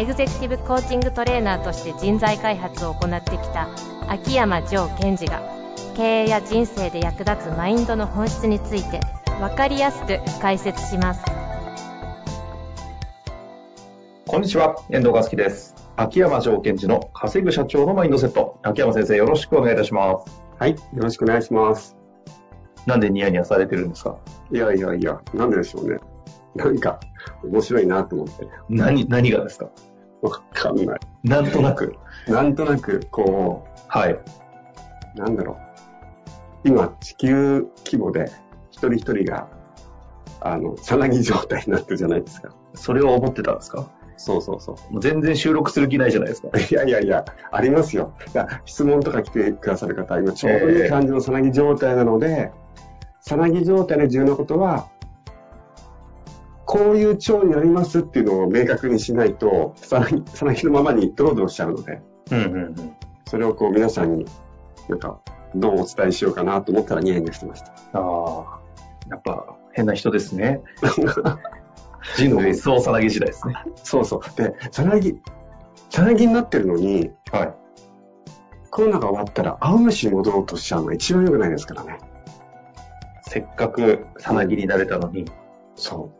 [0.00, 3.68] エグゼクティブコーチングトレーナーとして人材開発を行ってきた
[4.08, 5.42] 秋山城賢治が
[5.94, 9.00] 経営や人生で役立つマインドの本質について
[9.40, 11.22] 分かりやすく解説します
[14.26, 15.74] こんにちは、遠藤和樹です。
[15.96, 18.58] 秋山城賢治の稼ぐ社長のマインドセット。
[18.62, 20.42] 秋山先生、よろしくお願いいたします。
[20.58, 21.98] はい、よろしくお願いします。
[22.86, 24.16] なんでニヤニヤされてるんですか？
[24.50, 25.98] いやいやいや、なんででしょうね。
[26.54, 27.00] なんか、
[27.44, 28.48] 面白いなと思って。
[28.70, 29.68] 何、何がですか？
[30.22, 31.00] わかんない。
[31.24, 31.94] なんとなく。
[32.28, 34.12] なんとなく、こはい。
[34.12, 34.22] う、
[35.16, 36.68] なんだろう。
[36.68, 38.30] 今、地球規模で、
[38.70, 39.48] 一人一人が、
[40.40, 42.50] あの、さなぎ状態になってるじゃないですか。
[42.74, 43.86] それを思ってたんですか？
[44.22, 46.48] そうそうそもう全然収録する気ないじゃないですか。
[46.52, 46.58] う。
[46.58, 48.12] いやいやいや、ありますよ。
[48.34, 52.52] いや質問とか来てくださる方、今ちょうどいい感じのさなぎ状態なので、
[53.22, 54.88] さなぎ状態で重要なことは、
[56.70, 62.96] こういう腸になりますっていうのを明確にしないと、さなぎさのままにドロドロしちゃうので、うんうんうん。
[63.26, 64.24] それをこう皆さんに、
[64.88, 65.18] なんか、
[65.56, 67.72] どうお伝えしようかなと思ったらニヤニヤしてました。
[67.72, 68.60] ああ、
[69.10, 70.60] やっぱ変な人ですね。
[72.16, 73.54] 人類総さなぎ時代ですね。
[73.82, 74.36] そうそう。
[74.36, 75.20] で、さなぎ、
[75.88, 77.54] さなぎになってるのに、はい。
[78.70, 81.98] コロナが終わったら青虫に戻ろうとしちゃうのが一番良くないですからね。
[83.22, 85.24] せっかくさなぎになれたのに、
[85.74, 86.12] そ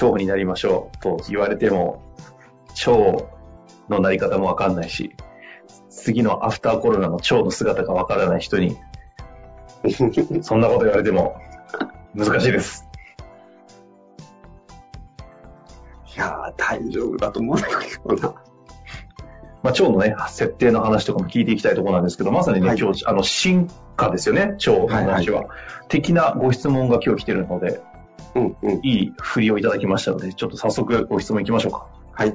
[0.00, 2.02] 腸になりましょうと言われても、
[2.86, 3.26] 腸
[3.88, 5.14] のなり方もわかんないし、
[5.90, 8.76] 次のアフターコロナの腸の姿がわからない人に、
[9.84, 10.42] う。
[10.42, 11.36] そんなこと言われても
[12.14, 12.88] 難しいです。
[16.14, 18.34] いやー、大丈夫だと思うんだけどな。
[19.62, 25.46] まあ、腸のね、設定の話とかも聞いていきたいところなんですけど、まさにね、はい今日、あの、進化ですよね、腸の話は。
[25.88, 27.80] 的なご質問が今日来てるので、
[28.34, 28.80] うんうん。
[28.82, 31.86] いい振りをいただきましたので、ちょっと早速ご質問いきましょうか。
[32.12, 32.34] はい。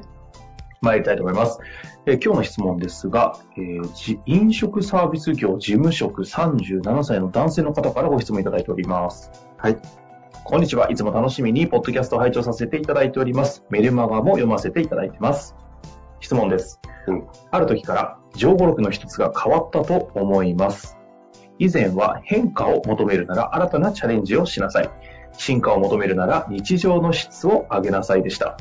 [0.82, 1.60] 参りたいと思います。
[2.06, 9.32] えー今日の質問ですが、えーじ飲食サービス業事務職37歳の男性の方からご質問いただいております。
[9.58, 9.78] はい。
[10.44, 10.90] こんにちは。
[10.92, 13.66] いつも楽しみにポッドキャストを拝聴させていただいております。
[13.70, 15.56] メルマガも読ませていただいてます。
[16.20, 16.80] 質問です。
[17.08, 20.98] うんある時から情語録の一つが変わったと思います。
[21.60, 24.90] 以前は変化を求めるなら新たなチャレンジをしなさい。
[25.34, 28.58] 進化を求めるなら日常の質を上げなさいでした。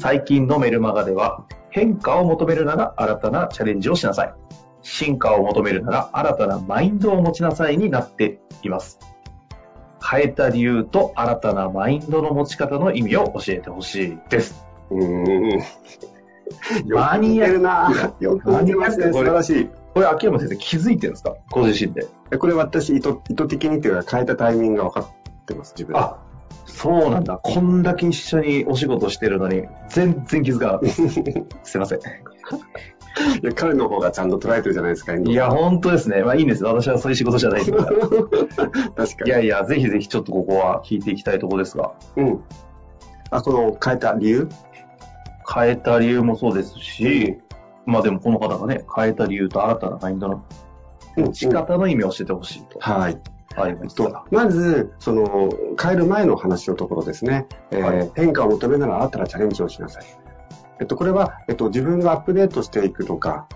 [0.00, 4.34] 最近のメルマガでは、変化を求めるなら新たなチャレンジをしなさい。
[4.82, 8.98] 進化を求めるなら新たなマインドを持ちなさいになっています。
[10.06, 14.66] 変えた理由と新たなマインドの持ち方の意味を教えてほしいです。
[16.94, 19.70] マニアックなよく似てます素晴らしい。
[19.94, 21.34] これ、秋山先生気づいてるんですか？
[21.50, 22.06] ご自身で。
[22.36, 25.06] これ私意図、意図的にっていうか変えたタイミングが分かっ
[25.44, 25.98] てます、自分で。
[26.00, 26.18] あ、
[26.66, 27.38] そうなんだ。
[27.42, 31.02] こんだけ一緒にお仕事してるのに、全然気づかなかったです。
[31.72, 31.98] すいません。
[31.98, 32.02] い
[33.46, 36.22] や彼の方がちゃんと捉えてるじゃないですか、いや、本当ですね。
[36.24, 36.64] まあいいんです。
[36.64, 37.90] 私はそういう仕事じゃないですから。
[38.96, 39.28] 確かに。
[39.28, 42.40] いやいや、ぜひぜひちょっとここは聞いていきたいところですが、うん。
[43.30, 44.48] あ、この変えた理由？
[45.52, 47.38] 変えた理由もそうですし、
[47.86, 50.44] まあでもこの方がね、変えた理由と新たなマインドの
[51.16, 52.78] うん持ち方の意味を教えてほしいと。
[52.80, 53.20] はい。
[53.56, 55.50] ありまえっとした。、まず、その、
[55.80, 57.46] 変える前の話のところですね。
[57.70, 60.04] えーはい変化を求めながら新たなチャレンジをしなさい。
[60.80, 63.48] えっと、これは、えっと、自分がアップデートしていくとか、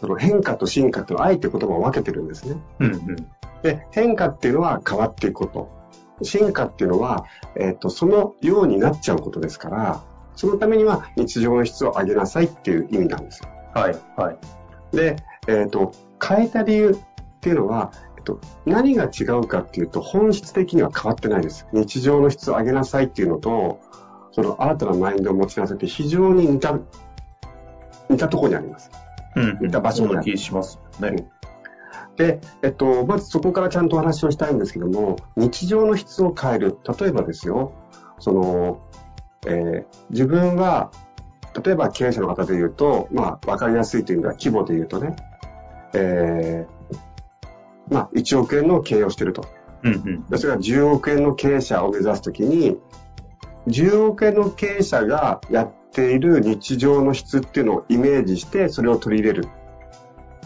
[0.00, 2.60] その変化と進化というのはあえて言葉を分けてるんですね。
[2.80, 3.16] うんうん。
[3.62, 5.76] で、変化っていうのは変わっていくこと。
[6.22, 10.02] 進化っていうのは、えっと、そのようになっちゃうことですから、
[10.34, 13.48] そのためには日常の質を上げなさいっていう意味なんですよ。
[13.74, 14.38] はい、はい。
[14.96, 15.16] で、
[15.48, 15.92] えっ、と、
[16.22, 17.92] 変えた理由っていうのは、
[18.26, 21.66] と、何が違うかっていうと、本質的には変わってないです。
[21.72, 23.80] 日常の質を上げなさいっていうのと、
[24.32, 26.78] その新たなマインドを持ちなさいって非常に似た、
[28.10, 28.90] 似たところにあります。
[29.36, 31.28] うん似た場所にあるそんな気しますね。
[32.16, 36.78] で、えっと、まずそこからちゃんとお話をしたいんですけども、日常の質を変える。
[36.98, 37.72] 例えばですよ、
[38.18, 38.80] その、
[39.46, 40.90] えー自分は、
[41.62, 45.16] 例えば経営者の方で言うと、まあ、わかりやすいという意味では規模で言うとね、
[45.94, 46.75] えー
[47.90, 49.44] まあ、1億円の経営をしていると。
[49.82, 50.26] うんうん。
[50.26, 52.78] でそれが10億円の経営者を目指すときに、
[53.68, 59.48] 10億円の経営者がやっっている日常の質っていうのをイメージして、それを取り入れる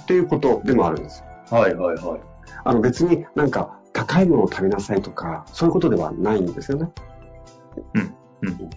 [0.03, 1.25] っていうことでもあるんです。
[1.51, 2.21] はいはいはい。
[2.63, 6.89] あの別になんか高いものを食べなさいとか、そういうことではないんですよね。
[7.95, 8.71] うんうん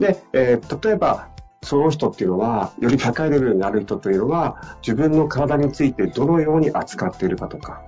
[0.00, 1.28] で、えー例えば、
[1.62, 7.82] その人っていうのは、より高いレベルにある人というのは、自分の体についてどのように扱っているかとか、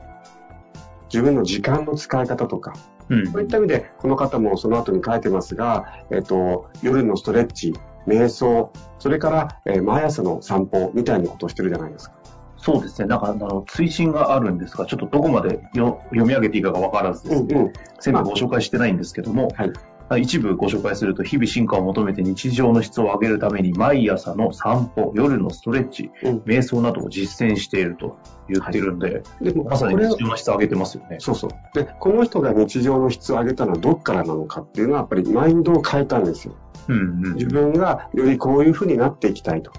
[1.12, 2.74] 自分の時間の使い方とか、
[3.08, 7.72] うんそういった意味で、この方もその後に書いてますが、えっ、と、夜のストレッチ、
[8.06, 12.16] 瞑想、それから、えー毎朝の散歩みたいなことをしてるじゃないですか。
[12.56, 13.06] そうですね。
[13.08, 17.72] なんか、あの、追伸があるんですが、ちょっとどこまでよ読み上げていいかがわからずですね、うん。
[18.00, 19.72] 全部ご紹介してないんですけども、はい。
[20.16, 28.16] 一部ご紹介すると、日々進化を求めて日常の質を上げるために、毎朝の散歩、夜のストレッチ、うん瞑想などを実践していると
[28.48, 31.16] 言ってるんで、でも、まさに日常の質を上げてますよね。
[31.20, 31.50] そうそう。
[31.74, 36.54] で、この人が日常の質を上げたのはどっからなのかっていうのは、やっぱりマインドを変えたんですよ。
[36.88, 37.34] うんうん。
[37.34, 39.72] 自分がよりこういう風になっていきたいと。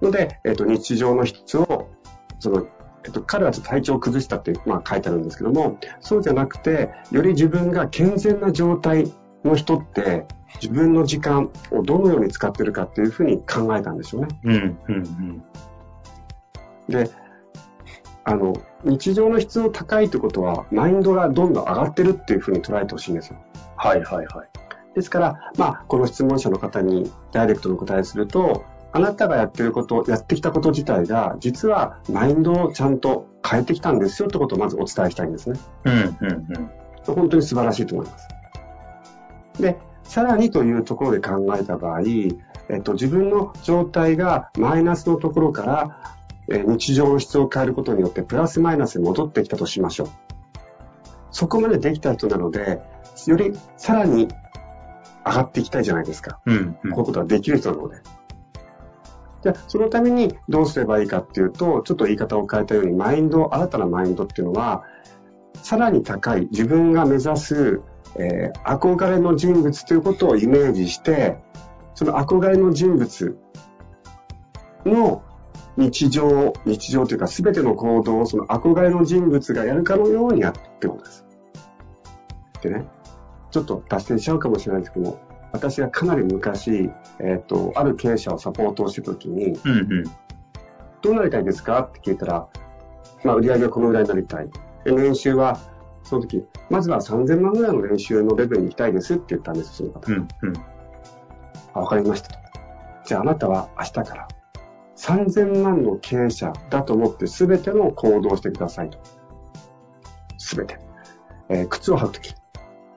[0.00, 1.88] ので、えっ、と、日常の質を、
[2.38, 2.66] その、
[3.08, 9.10] えっと、彼はちょっと体調を崩したって、まあ、書いてあるんですけども、そうじゃなくて、より自分が健全な状態
[9.44, 10.26] の人って、
[10.60, 14.28] 自分の時間をどのように使ってるかっていうふうに考えたんでしょうね。
[14.44, 15.42] うんうんうん。
[16.90, 17.10] で、
[18.24, 18.52] あの、
[18.84, 23.38] 日常の質の高いってことは、マインドがどんどん上がってるっていうふうに捉えてほしいんですよ。
[23.76, 24.48] はいはいはい。
[24.94, 35.58] ですから、まあ、この質問者の方にダイレクトにお答えすると、あなたがやってること、やってきたこと自体が、実はマインドをちゃんと変えてきたんですよってことをまずお伝えしたいんですね。
[35.84, 36.70] うんうんうん。
[37.04, 38.28] 本当に素晴らしいと思います。
[39.60, 42.00] で、さらにというところで考えた場合、
[42.70, 46.14] えっと、自分の状態がマイナスのところから、
[46.50, 50.08] えー日常の質を変えることによってプラスマイナスに戻ってきたとしましょう。
[51.30, 52.80] そこまでできた人なので、
[53.26, 54.28] よりさらに
[55.26, 56.40] 上がっていきたいじゃないですか。
[56.46, 57.96] うんうんこういうことができる人なので。
[59.42, 64.84] じゃあ、そのためにどうすればいいかっていうと、ちょっと言い方を変えたように、マインド、新たなマインドっていうのは、
[65.62, 67.82] さらに高い自分が目指す、
[68.16, 71.38] えー憧れの人物ということをイメージして、
[71.94, 73.38] その憧れの人物
[74.84, 75.22] の
[75.76, 81.26] 日常、日常というか全ての行動をその憧れの人物がやるかのようにやってってことです。
[82.62, 82.86] でね、
[83.50, 85.18] ちょっと脱線しちゃうかもしれないですけども、
[85.52, 86.90] 私がかなり昔、
[87.20, 90.04] えっ、と、ある経営者をサポートをしてた時に、うんうん。
[91.02, 91.80] どうなりたいですか？
[91.80, 92.48] って聞いたら、
[93.24, 94.48] まあ、売り上げはこのぐらいになりたい。
[94.84, 95.58] で、年収は、
[96.02, 100.12] その時、まずは3000万ぐらいの年収のレベルに行きたいですって言ったんです、その方。
[100.12, 100.52] うんうん。
[101.74, 102.38] あ、わかりましたと。
[103.04, 104.28] じゃああなたは明日から
[104.96, 108.98] 3000万の経営者だと思って全ての行動をしてくださいと。
[110.38, 110.78] 全て。
[111.48, 112.34] えー靴を履くとき、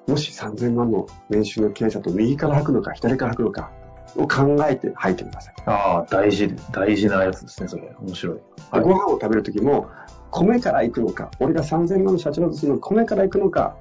[0.08, 3.72] もし3000万の年収の経営者と右から履くのか左から履くのか
[4.16, 5.54] を考えて履いてください。
[5.66, 7.94] ああ、大事、大事なやつですね、それ。
[8.02, 8.36] 面白い。
[8.36, 9.88] ではいご飯を食べるときも、
[10.32, 13.76] 米から行くのか、俺が3000万の社長だとするの米から行くのか、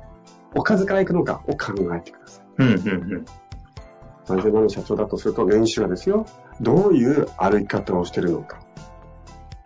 [0.55, 2.44] おかずから行くのかを考えてください。
[2.58, 2.75] うんうんう
[3.19, 3.25] ん。
[4.26, 6.26] 3000万の社長だとすると年収はですよ、
[6.61, 8.61] どういう歩き方をしてるのか、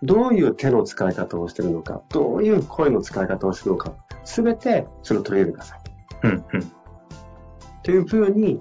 [0.02, 3.92] どういう手の使い方をしてるのか、どういう声の使い方をしてるのか、
[4.24, 5.93] すべてそれを取り入れてください。
[6.24, 6.60] うんうん。
[6.60, 6.64] っ
[7.82, 8.58] ていうふうに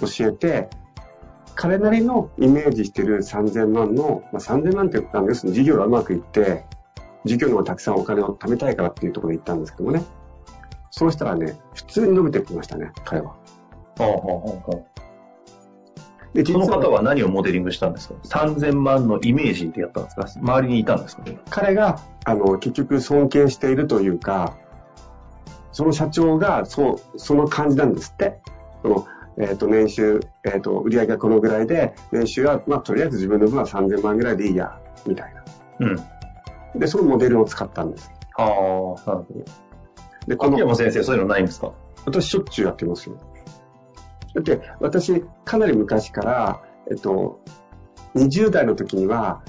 [0.00, 0.70] 教えて、
[1.54, 6.64] 彼なりのイメージしてる3000万の、まあ、3000万ってあの要するに事業がうまくいって、
[7.24, 10.02] 事業の方がたくさんお金を貯めたいからっていうところで行ったんですけどもね。
[10.90, 13.36] そうしたらね、普通に伸びてきましたね、彼は。
[13.98, 14.86] ほうほうほうほ
[16.32, 20.26] で、うその方は何をモデリングしたんですか ?3000 万のイメージでやったんですか？
[20.40, 21.24] 周りにいたんですか？
[21.50, 24.56] 彼が、あの、結局尊敬しているというか、
[25.80, 28.38] その社長が、そう、その感じなんですって。
[28.82, 29.06] その、
[29.38, 35.42] えっ、と、年収、えっ、と、売上がこのぐらいで、年収は、まあ、とりあえず自分の分は3000万ぐらいでいいや、みたいな。
[35.86, 35.86] う
[36.76, 36.78] ん。
[36.78, 38.12] で、そのモデルを使ったんです。
[38.36, 39.24] ああ、なるほど。
[40.26, 41.72] で、こ秋の、山先生、そういうのないんですか？
[42.04, 43.16] 私しょっちゅうやってますよ。
[44.34, 47.40] だって、私、かなり昔から、えっと、
[48.16, 49.42] 20代の時には、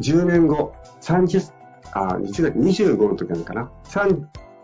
[0.00, 0.72] 10年後、
[1.02, 1.52] 30、
[1.92, 3.70] あ、20代、25の時なのかな？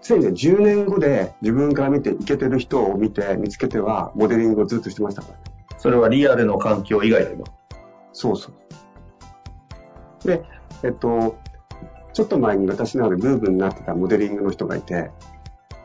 [0.04, 5.40] 3、常にね、10年後で自分から見ていけてる人を見て、見つけては、モデリングをずっとしてましたからね。
[5.78, 7.44] それはリアルの環境以外でも。
[8.12, 8.50] そうそ
[10.24, 10.26] う。
[10.26, 10.44] で、
[10.82, 11.36] えっと、
[12.12, 15.10] ちょっと前に私のあるブームになってたモデリングの人がいて、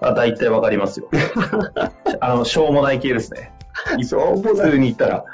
[0.01, 1.09] あ、大体わかりますよ。
[2.21, 3.53] あの、しょうもない系ですね。
[4.03, 5.25] そうも普通に言ったら。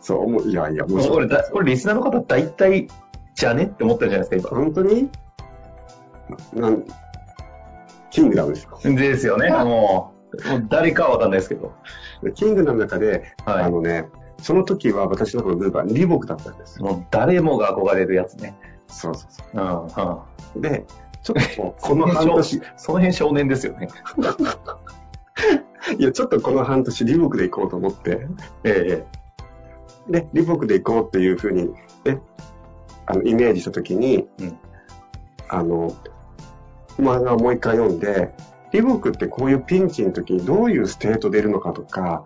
[0.00, 1.16] そう思う、いやいや、面白い。
[1.16, 2.88] これだ、これリスナーの方大体、
[3.34, 3.64] じゃね？
[3.64, 5.10] って思ってるじゃないですか、本当に？
[6.54, 6.84] なん
[8.12, 8.78] キングダムですよ。
[8.84, 9.00] 今。
[9.00, 9.50] ですよね。
[9.50, 10.36] もう、
[10.68, 11.72] 誰かはわかんないですけど。
[12.22, 14.06] でキングダムの中で、はいあのね、
[14.40, 16.80] その時は私のこのグループはリボクだったんです。
[16.80, 18.54] もう誰もが憧れるやつね。
[18.86, 19.68] そうそうそうん、う
[20.10, 20.18] ん。
[20.56, 20.60] う。
[20.60, 20.84] で、
[21.22, 23.88] ちょっとこの半年、その辺少年ですよね。
[25.98, 28.28] いや、ちょっとこの半年李牧で行こうと思って、
[28.64, 29.04] え
[30.08, 31.72] で、李牧で行こうっていうふうに、
[32.04, 32.20] ね、
[33.06, 34.58] あの、イメージしたときに、うん
[35.48, 35.94] あの、
[36.98, 38.34] 漫画をもう一回読んで、
[38.72, 42.24] 李牧ってこういうピンチの時にどういうステートでいるのかとか、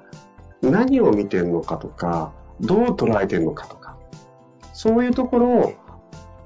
[0.63, 3.97] 何を見てるのかとか、どう捉えてるのかとか、
[4.73, 5.75] そういうところを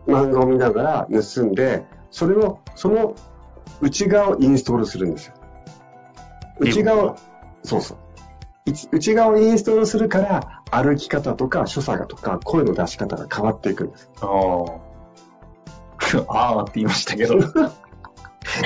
[0.07, 3.15] 漫画を見ながら盗んで、それを、その
[3.81, 5.35] 内側をインストールするんですよ。
[6.59, 7.17] 内側を、
[7.63, 7.99] そうそう。
[8.93, 14.11] 内側をインストールするから、歩き方とか所作とか声の出し方が変わっていくんです。
[14.23, 14.29] えあ
[16.29, 16.55] あ。
[16.55, 17.37] ああって言いましたけど。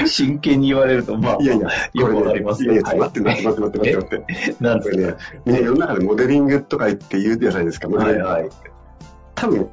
[0.07, 4.57] 真剣に言われると、まあ、いやいや、よくわかりますいやいや、待って待って待って待って待って。
[4.61, 5.15] なんでね、
[5.45, 8.25] みんな世の中でモデリングとか言って言うじゃないですか、モデリング。
[8.25, 8.51] はいはい。
[9.35, 9.71] 多分、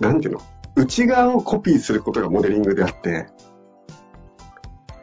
[0.00, 0.40] なんていうの？
[0.74, 3.26] 内側をコピーすることがモデリングであって、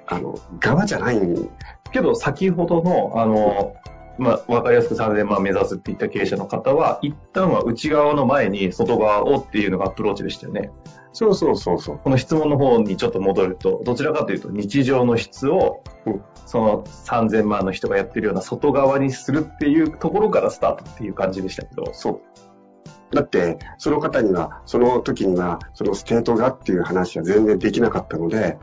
[0.07, 1.49] あの、側じゃないん
[1.91, 3.75] けど、先ほどの、あの、
[4.19, 10.71] まあ、わかりやすく3000万目指すって言った経営者の方は、一旦は内側の前に外側をっていうのがアプローチでしたよね。
[11.11, 11.99] そうそうそうそう。
[12.03, 21.89] この質問の方にちょっと戻ると、どちらかというと日常の質をうん、その3000万の人がやってるような外側にするっていうところからスタートっていう感じでしたけど。
[21.93, 22.21] そ
[23.11, 23.15] う。
[23.15, 28.57] だって、その方には、その時には、そのステートがっていう話は全然できなかったので、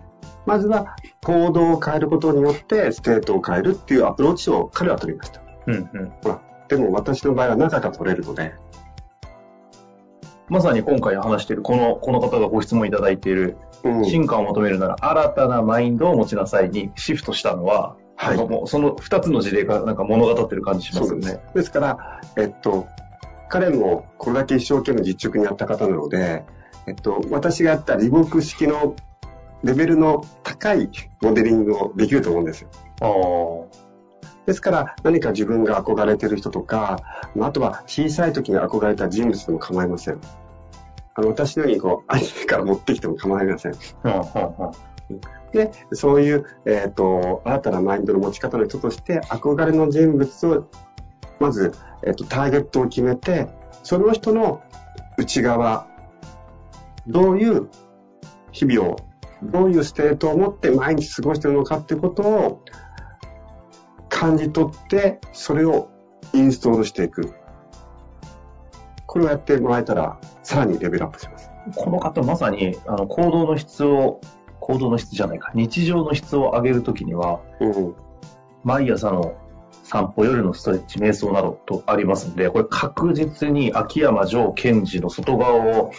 [0.46, 0.94] まずは
[1.25, 5.45] 行動を変えることによってステートを変えるっていうアプローチを彼は取りました。
[5.66, 6.12] うんうん。
[6.68, 8.54] でも私の場合は中が取れるので、
[10.49, 14.04] まさに今回話しているこの、この方がご質問いただいている、うん。
[14.04, 21.38] 進化を求めるなら新たなマインドを持ちなさいにシフトしたのは、はいもうその2つの事例がなんか物語ってる感じしますよね。
[21.54, 22.88] ですから、えっと、
[23.49, 26.44] 彼もこれだけ一生懸命実直にやった方なので、
[26.87, 28.96] えっと、私がやったリボーク式の
[29.62, 32.70] レベルの高いモデリングをできると思うんですよ。
[33.00, 33.86] あ
[34.46, 37.00] ですから、何か自分が憧れてる人とか、
[37.34, 40.20] まああとは小さい時に憧れた人物でも構いません。
[41.14, 43.72] あの、私のようにこう、アニメから持ってきても構いません。
[45.52, 50.68] で、そういう、えっ、と、新たなマインドの持ち方の人として、憧れの人物を、
[51.40, 51.72] まず、
[52.04, 53.48] えっ、と、ターゲットを決めて、
[53.82, 54.62] その人の
[55.18, 55.88] 内側、
[57.06, 57.68] どういう
[58.52, 58.96] 日々を、
[59.42, 62.62] どういうステートを持って毎日過ごしているのかっていうことを
[64.16, 65.90] 感じ取って、それを
[66.32, 67.35] インストールしていく。
[69.04, 71.50] これをやってもらえたら、さらにレベルアップします。
[71.75, 74.23] この方まさにあの行動の質を、
[74.61, 77.94] 行動の質じゃないか、日常の質を上げるときには、うん。
[78.64, 79.37] 毎朝の
[79.82, 85.92] 散歩、夜のストレッチ、瞑想などとありますんで、これ確実に秋山城賢治の外側を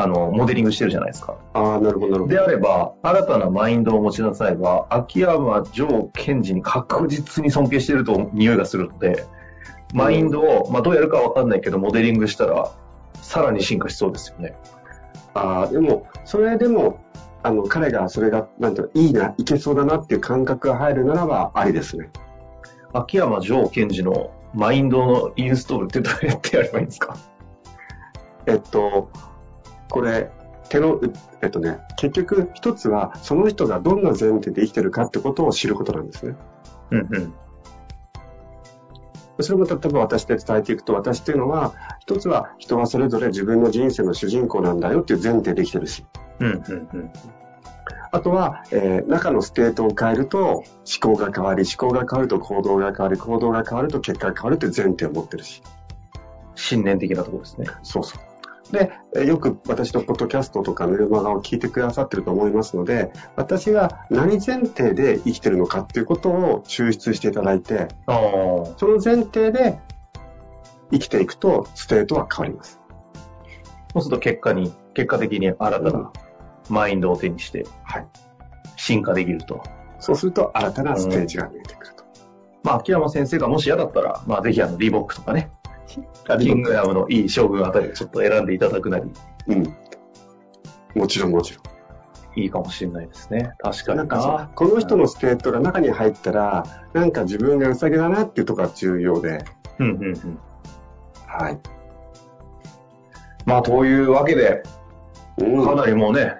[0.00, 1.36] あのモデリングしてるじゃないですか。
[1.54, 2.34] ああ、なるほど、なるほど。
[2.34, 9.26] であれば、新たなマインドを持ちなさいは、秋山城賢治に確実に尊敬していると匂いがするので、
[9.94, 12.70] マインドを、まあ、どうやるかわかんないけど、モデリングしたら、
[13.22, 14.54] さらに進化しそうですよね。
[15.34, 17.00] ああ、でも、それでも、
[17.42, 22.10] あの、彼がそれが、なんていうの、いいな、いけそうだなっていう感覚が入るならば、ありですね。
[22.92, 27.16] 秋山城賢治のマインドのインストールってどうやってやればいいんですか？
[28.46, 29.10] えっと、
[29.90, 30.30] これ、
[30.68, 36.36] 手の、うえっとね、結局、一つは、その人がどんな前提で生きてるかってことを知ることなんですね。
[36.90, 37.34] うんうん。
[39.40, 46.04] それも例えば私で伝えていくと、私っていうのは、一つは人はそれぞれ自分の人生の主人公なんだよっていう前提で生きてるし、
[46.40, 47.12] うんうんうん。
[48.10, 50.64] あとは、えー中のステートを変えると思
[51.00, 55.62] 考が変わり、思考が変わると行動が変わり、行動が変わると結果が変わるという前提を持ってるし。
[56.54, 57.66] 信念的なところですね。
[57.84, 58.27] そうそう。
[58.72, 67.88] で、えーよく私のポッドキャストとかメルマガを聞いてくださってると思いますので、私が何前提で生きてるのかっていうことを抽出していただいて。
[68.06, 69.78] その前提で
[70.90, 72.80] 生きていくとステートは変わります。
[73.92, 76.12] そうすると結果に、結果的に新たな
[76.68, 78.06] マインドを手にしてはい。
[78.76, 79.62] 進化できると。
[79.98, 82.04] そうすると新たなステージが見えてくると。
[82.62, 85.50] まあ、秋山先生がもし嫌だったら、まあ、ぜひあの、リボックとかね、
[85.88, 89.10] キングダムのいい将軍あたりをちょっと選んでいただくなり、
[89.48, 89.76] うん。
[90.94, 91.68] もちろんもちろん。
[92.40, 93.54] いいかもしれないですね。
[93.58, 99.44] 確かになんかさ、この人のステートが中に入ったら、なんか自分がウサギだなっていうところが重要で、
[99.78, 100.38] うんうんうん。
[101.26, 101.58] はい。
[103.44, 104.62] まあ、というわけで、
[105.38, 106.34] うんかなりもうね、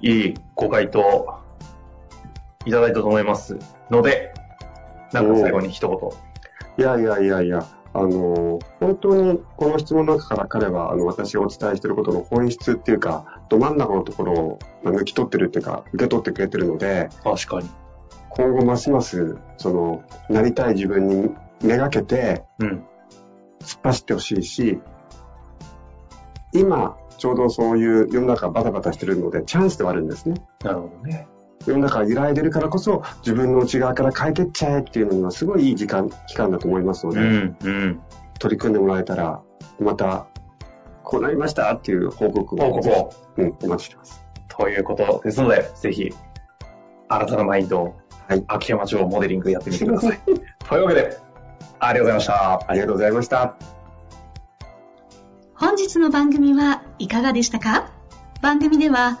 [0.00, 1.40] いいご回答
[2.66, 3.58] いただいたと思います
[3.90, 4.34] ので、
[5.12, 5.98] なんか最後に一言。
[6.76, 17.70] いやいやいやいや、あの、本当にこの質問の中から彼は、あの、私がお伝えしていることの本質っていうか、ど真ん中のところを抜き取ってるっていうか、受け取ってくれてるので、確かに。
[18.30, 21.30] 今後ますます、その、なりたい自分に
[21.62, 22.84] めがけて、うん。
[23.60, 24.80] 突っ走ってほしいし、
[26.52, 30.34] 今、ちょうどそういう世の中バタバタしてるので、チャンスではあるんですね。
[30.64, 31.28] なるほどね。
[31.66, 38.00] 世の中が揺らいでるからこそ、自分の内側から変えてっちゃえっていうのにはすごいいい時間、期間だと思いますので、うん、うん。
[38.38, 39.40] 取り組んでもらえたら、
[39.80, 40.26] また、
[41.02, 43.12] こうなりましたっていう報告を、報告を。
[43.36, 44.24] うん、お待ちしてます。
[44.48, 46.12] ということですので、ぜひ、
[47.08, 50.18] 新たなマインドを、はい秋山城モデリングやってみてください。
[50.66, 51.18] というわけで、
[51.78, 52.70] ありがとうございました。
[52.70, 53.54] ありがとうございました。
[55.54, 57.90] 本日の番組はいかがでしたか？
[58.40, 59.20] 番組では